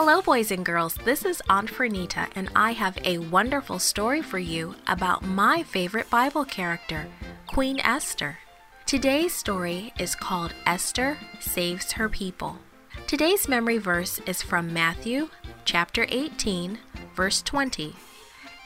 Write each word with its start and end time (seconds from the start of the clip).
Hello, 0.00 0.22
boys 0.22 0.52
and 0.52 0.64
girls. 0.64 0.94
This 1.04 1.24
is 1.24 1.42
Aunt 1.48 1.68
Fernita, 1.68 2.28
and 2.36 2.48
I 2.54 2.70
have 2.70 2.96
a 3.04 3.18
wonderful 3.18 3.80
story 3.80 4.22
for 4.22 4.38
you 4.38 4.76
about 4.86 5.24
my 5.24 5.64
favorite 5.64 6.08
Bible 6.08 6.44
character, 6.44 7.08
Queen 7.48 7.80
Esther. 7.80 8.38
Today's 8.86 9.34
story 9.34 9.92
is 9.98 10.14
called 10.14 10.54
Esther 10.66 11.18
Saves 11.40 11.90
Her 11.90 12.08
People. 12.08 12.60
Today's 13.08 13.48
memory 13.48 13.78
verse 13.78 14.20
is 14.20 14.40
from 14.40 14.72
Matthew 14.72 15.30
chapter 15.64 16.06
18, 16.10 16.78
verse 17.16 17.42
20. 17.42 17.96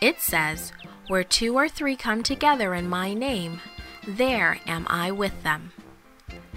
It 0.02 0.20
says, 0.20 0.74
Where 1.08 1.24
two 1.24 1.56
or 1.56 1.66
three 1.66 1.96
come 1.96 2.22
together 2.22 2.74
in 2.74 2.90
my 2.90 3.14
name, 3.14 3.62
there 4.06 4.60
am 4.66 4.86
I 4.90 5.10
with 5.10 5.42
them. 5.42 5.72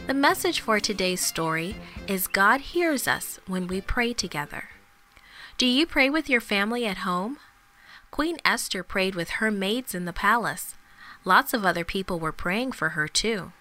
The 0.08 0.14
message 0.14 0.60
for 0.60 0.80
today's 0.80 1.20
story 1.20 1.76
is 2.08 2.28
God 2.28 2.62
hears 2.62 3.08
us 3.08 3.40
when 3.48 3.66
we 3.66 3.82
pray 3.82 4.14
together. 4.14 4.66
Do 5.58 5.66
you 5.66 5.88
pray 5.88 6.12
with 6.12 6.30
your 6.30 6.42
family 6.42 6.86
at 6.86 6.98
home? 6.98 7.40
Queen 8.12 8.38
Esther 8.46 8.84
prayed 8.84 9.16
with 9.16 9.42
her 9.42 9.50
maids 9.50 9.96
in 9.96 10.06
the 10.06 10.14
palace. 10.14 10.76
Lots 11.24 11.56
of 11.56 11.66
other 11.66 11.84
people 11.84 12.20
were 12.20 12.32
praying 12.32 12.74
for 12.74 12.90
her 12.90 13.08
too. 13.08 13.52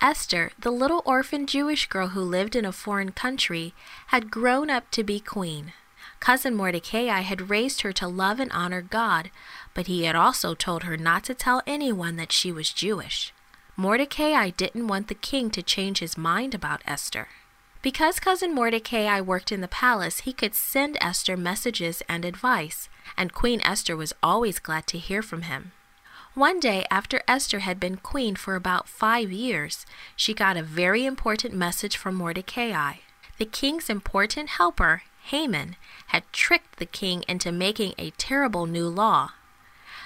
Esther, 0.00 0.52
the 0.58 0.70
little 0.70 1.02
orphan 1.04 1.46
Jewish 1.46 1.86
girl 1.86 2.08
who 2.08 2.22
lived 2.22 2.56
in 2.56 2.64
a 2.64 2.72
foreign 2.72 3.12
country, 3.12 3.74
had 4.06 4.30
grown 4.30 4.70
up 4.70 4.90
to 4.92 5.04
be 5.04 5.20
queen. 5.20 5.74
Cousin 6.18 6.54
Mordecai 6.54 7.20
had 7.20 7.50
raised 7.50 7.82
her 7.82 7.92
to 7.92 8.08
love 8.08 8.40
and 8.40 8.50
honor 8.52 8.80
God, 8.80 9.30
but 9.74 9.86
he 9.86 10.04
had 10.04 10.16
also 10.16 10.54
told 10.54 10.84
her 10.84 10.96
not 10.96 11.24
to 11.24 11.34
tell 11.34 11.60
anyone 11.66 12.16
that 12.16 12.32
she 12.32 12.50
was 12.50 12.72
Jewish. 12.72 13.34
Mordecai 13.80 14.50
didn't 14.50 14.88
want 14.88 15.08
the 15.08 15.14
king 15.14 15.48
to 15.52 15.62
change 15.62 16.00
his 16.00 16.18
mind 16.18 16.54
about 16.54 16.82
Esther. 16.84 17.28
Because 17.80 18.20
cousin 18.20 18.54
Mordecai 18.54 19.22
worked 19.22 19.50
in 19.50 19.62
the 19.62 19.68
palace, 19.68 20.20
he 20.20 20.34
could 20.34 20.54
send 20.54 20.98
Esther 21.00 21.34
messages 21.34 22.02
and 22.06 22.26
advice, 22.26 22.90
and 23.16 23.32
Queen 23.32 23.58
Esther 23.62 23.96
was 23.96 24.12
always 24.22 24.58
glad 24.58 24.86
to 24.88 24.98
hear 24.98 25.22
from 25.22 25.42
him. 25.42 25.72
One 26.34 26.60
day, 26.60 26.84
after 26.90 27.22
Esther 27.26 27.60
had 27.60 27.80
been 27.80 27.96
queen 27.96 28.36
for 28.36 28.54
about 28.54 28.86
five 28.86 29.32
years, 29.32 29.86
she 30.14 30.34
got 30.34 30.58
a 30.58 30.62
very 30.62 31.06
important 31.06 31.54
message 31.54 31.96
from 31.96 32.16
Mordecai. 32.16 32.96
The 33.38 33.46
king's 33.46 33.88
important 33.88 34.50
helper, 34.50 35.04
Haman, 35.22 35.76
had 36.08 36.30
tricked 36.34 36.76
the 36.76 36.84
king 36.84 37.24
into 37.26 37.50
making 37.50 37.94
a 37.96 38.10
terrible 38.18 38.66
new 38.66 38.88
law. 38.88 39.30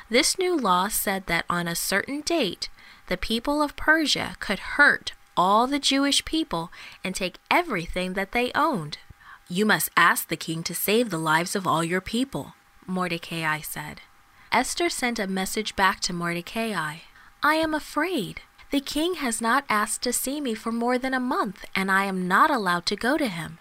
This 0.08 0.39
new 0.39 0.56
law 0.56 0.86
said 0.86 1.27
that 1.27 1.45
on 1.50 1.67
a 1.67 1.75
certain 1.75 2.20
date, 2.20 2.69
the 3.08 3.16
people 3.16 3.62
of 3.62 3.77
Persia 3.77 4.36
could 4.41 4.58
hurt 4.58 5.12
all 5.36 5.66
the 5.66 5.78
Jewish 5.78 6.24
people 6.24 6.70
and 7.02 7.14
take 7.14 7.38
everything 7.50 8.14
that 8.14 8.33
they 8.33 8.52
owned. 8.55 8.98
You 9.48 9.66
must 9.66 9.91
ask 9.96 10.28
the 10.28 10.36
king 10.36 10.62
to 10.64 10.74
save 10.74 11.11
the 11.11 11.19
lives 11.19 11.55
of 11.55 11.66
all 11.66 11.84
your 11.84 12.00
people, 12.00 12.55
Mordecai 12.86 13.61
said. 13.61 14.00
Esther 14.52 14.88
sent 14.88 15.19
a 15.19 15.27
message 15.27 15.77
back 15.77 16.00
to 16.00 16.12
Mordecai. 16.12 16.98
I 17.42 17.55
am 17.56 17.74
afraid. 17.74 18.41
The 18.70 18.80
king 18.80 19.14
has 19.14 19.41
not 19.41 19.64
asked 19.68 20.02
to 20.02 20.12
see 20.12 20.41
me 20.41 20.55
for 20.55 20.72
more 20.72 20.98
than 20.98 21.14
a 21.14 21.20
month, 21.20 21.64
and 21.74 21.91
I 21.91 22.05
am 22.05 22.27
not 22.27 22.50
allowed 22.50 22.86
to 22.86 22.96
go 22.96 23.18
to 23.18 23.28
him. 23.28 23.58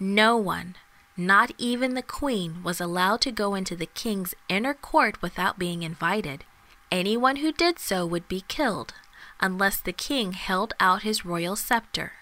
No 0.00 0.36
one, 0.36 0.76
not 1.16 1.52
even 1.58 1.94
the 1.94 2.02
queen, 2.02 2.62
was 2.62 2.80
allowed 2.80 3.20
to 3.22 3.30
go 3.30 3.54
into 3.54 3.76
the 3.76 3.86
king's 3.86 4.34
inner 4.48 4.74
court 4.74 5.20
without 5.20 5.58
being 5.58 5.82
invited. 5.82 6.44
Anyone 6.92 7.36
who 7.36 7.52
did 7.52 7.78
so 7.78 8.04
would 8.04 8.28
be 8.28 8.44
killed, 8.48 8.92
unless 9.40 9.80
the 9.80 9.94
king 9.94 10.32
held 10.32 10.74
out 10.78 11.04
his 11.04 11.24
royal 11.24 11.56
scepter. 11.56 12.12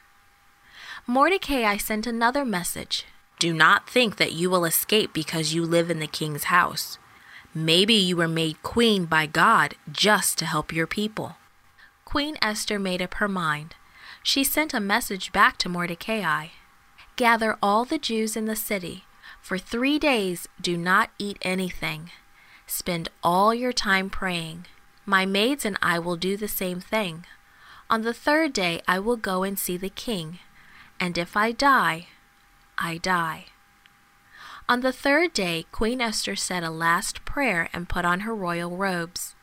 Mordecai 1.09 1.77
sent 1.77 2.07
another 2.07 2.45
message 2.45 3.05
Do 3.41 3.53
not 3.53 3.91
think 3.91 4.17
that 4.17 4.33
you 4.33 4.49
will 4.49 4.65
escape 4.65 5.13
because 5.13 5.53
you 5.53 5.65
live 5.65 5.91
in 5.91 5.99
the 5.99 6.07
king's 6.07 6.45
house. 6.45 6.99
Maybe 7.53 7.95
you 7.95 8.17
were 8.17 8.29
made 8.29 8.63
queen 8.63 9.07
by 9.07 9.27
God 9.27 9.75
just 9.91 10.39
to 10.39 10.47
help 10.47 10.73
your 10.73 10.87
people. 10.87 11.35
Queen 12.05 12.37
Esther 12.41 12.79
made 12.79 13.03
up 13.03 13.15
her 13.15 13.27
mind. 13.27 13.75
She 14.23 14.45
sent 14.45 14.73
a 14.73 14.79
message 14.79 15.33
back 15.33 15.57
to 15.59 15.69
Mordecai 15.69 16.47
Gather 17.17 17.59
all 17.61 17.85
the 17.85 17.99
Jews 17.99 18.37
in 18.37 18.45
the 18.45 18.55
city. 18.55 19.03
For 19.43 19.59
three 19.59 19.99
days, 19.99 20.47
do 20.61 20.77
not 20.77 21.11
eat 21.19 21.39
anything. 21.43 22.13
Spend 22.71 23.09
all 23.25 23.53
your 23.53 23.73
time 23.73 24.09
praying. 24.09 24.67
My 25.05 25.27
maids 25.27 25.65
and 25.65 25.77
I 25.83 25.99
will 25.99 26.15
do 26.15 26.37
the 26.37 26.47
same 26.47 26.79
thing. 26.79 27.27
On 27.91 28.03
the 28.03 28.15
third 28.15 28.53
day, 28.53 28.81
I 28.87 29.01
will 29.01 29.17
go 29.17 29.43
and 29.43 29.59
see 29.59 29.77
the 29.77 29.91
king. 29.91 30.39
And 31.01 31.19
if 31.19 31.37
I 31.37 31.51
die, 31.51 32.07
I 32.79 32.99
die. 32.99 33.47
On 34.69 34.83
the 34.83 34.93
third 34.93 35.33
day, 35.33 35.67
Queen 35.73 36.01
Esther 36.01 36.37
said 36.37 36.63
a 36.63 36.71
last 36.71 37.25
prayer 37.25 37.69
and 37.73 37.89
put 37.89 38.05
on 38.05 38.21
her 38.21 38.35
royal 38.37 38.77
robes. 38.77 39.35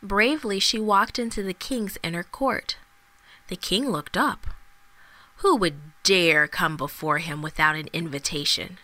Bravely, 0.00 0.60
she 0.60 0.78
walked 0.78 1.18
into 1.18 1.42
the 1.42 1.54
king's 1.54 1.98
inner 2.04 2.22
court. 2.22 2.76
The 3.48 3.56
king 3.56 3.90
looked 3.90 4.16
up. 4.16 4.46
Who 5.38 5.56
would 5.56 5.80
dare 6.04 6.46
come 6.46 6.76
before 6.76 7.18
him 7.18 7.42
without 7.42 7.74
an 7.74 7.88
invitation? 7.92 8.78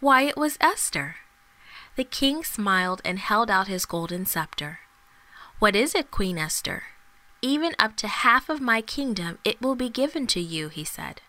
Why, 0.00 0.22
it 0.22 0.38
was 0.38 0.56
Esther. 0.58 1.16
The 1.94 2.04
king 2.04 2.42
smiled 2.42 3.02
and 3.04 3.18
held 3.18 3.50
out 3.50 3.68
his 3.68 3.84
golden 3.84 4.24
scepter. 4.24 4.80
What 5.58 5.76
is 5.76 5.94
it, 5.94 6.10
Queen 6.10 6.38
Esther? 6.38 6.84
Even 7.42 7.74
up 7.78 7.96
to 7.98 8.08
half 8.08 8.48
of 8.48 8.60
my 8.60 8.80
kingdom 8.80 9.38
it 9.44 9.60
will 9.60 9.74
be 9.74 9.88
given 9.88 10.26
to 10.28 10.40
you, 10.40 10.68
he 10.68 10.84
said. 10.84 11.20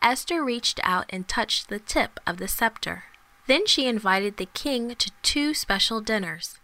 Esther 0.00 0.42
reached 0.42 0.80
out 0.82 1.06
and 1.10 1.28
touched 1.28 1.68
the 1.68 1.78
tip 1.78 2.18
of 2.26 2.38
the 2.38 2.48
scepter. 2.48 3.04
Then 3.46 3.66
she 3.66 3.86
invited 3.86 4.36
the 4.36 4.46
king 4.46 4.94
to 4.94 5.10
two 5.22 5.52
special 5.52 6.00
dinners. 6.00 6.58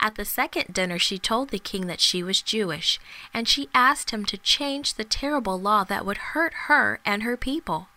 At 0.00 0.14
the 0.14 0.24
second 0.24 0.72
dinner, 0.72 0.98
she 0.98 1.18
told 1.18 1.50
the 1.50 1.58
king 1.58 1.86
that 1.88 2.00
she 2.00 2.22
was 2.22 2.40
Jewish, 2.40 3.00
and 3.34 3.48
she 3.48 3.68
asked 3.74 4.10
him 4.10 4.24
to 4.26 4.38
change 4.38 4.94
the 4.94 5.04
terrible 5.04 5.60
law 5.60 5.84
that 5.84 6.06
would 6.06 6.18
hurt 6.18 6.54
her 6.66 7.00
and 7.04 7.24
her 7.24 7.36
people. 7.36 7.88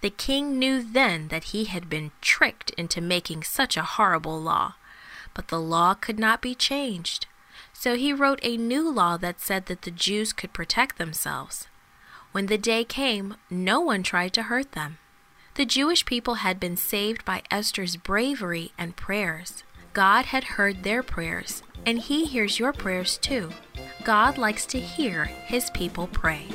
The 0.00 0.10
king 0.10 0.58
knew 0.58 0.82
then 0.82 1.28
that 1.28 1.44
he 1.44 1.64
had 1.64 1.88
been 1.88 2.12
tricked 2.20 2.70
into 2.70 3.00
making 3.00 3.42
such 3.44 3.76
a 3.76 3.82
horrible 3.82 4.40
law, 4.40 4.74
but 5.34 5.48
the 5.48 5.60
law 5.60 5.94
could 5.94 6.18
not 6.18 6.42
be 6.42 6.54
changed. 6.54 7.26
So 7.72 7.96
he 7.96 8.12
wrote 8.12 8.40
a 8.42 8.56
new 8.56 8.90
law 8.90 9.16
that 9.18 9.40
said 9.40 9.66
that 9.66 9.82
the 9.82 9.90
Jews 9.90 10.32
could 10.32 10.52
protect 10.52 10.98
themselves. 10.98 11.68
When 12.32 12.46
the 12.46 12.58
day 12.58 12.84
came, 12.84 13.36
no 13.48 13.80
one 13.80 14.02
tried 14.02 14.32
to 14.34 14.44
hurt 14.44 14.72
them. 14.72 14.98
The 15.54 15.64
Jewish 15.64 16.04
people 16.04 16.34
had 16.34 16.60
been 16.60 16.76
saved 16.76 17.24
by 17.24 17.42
Esther's 17.50 17.96
bravery 17.96 18.72
and 18.78 18.96
prayers. 18.96 19.64
God 19.92 20.26
had 20.26 20.44
heard 20.44 20.84
their 20.84 21.02
prayers, 21.02 21.62
and 21.84 21.98
He 21.98 22.26
hears 22.26 22.60
your 22.60 22.72
prayers 22.72 23.18
too. 23.18 23.50
God 24.04 24.38
likes 24.38 24.66
to 24.66 24.78
hear 24.78 25.24
His 25.24 25.70
people 25.70 26.06
pray. 26.06 26.46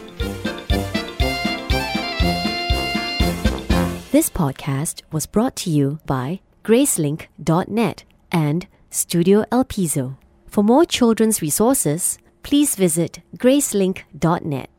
This 4.14 4.30
podcast 4.30 5.02
was 5.12 5.26
brought 5.26 5.56
to 5.56 5.72
you 5.72 5.98
by 6.06 6.40
Gracelink.net 6.64 8.04
and 8.32 8.68
Studio 8.92 9.44
El 9.52 9.64
Piso. 9.64 10.18
For 10.46 10.64
more 10.64 10.86
children's 10.86 11.42
resources, 11.42 12.20
please 12.44 12.76
visit 12.76 13.22
Gracelink.net. 13.36 14.73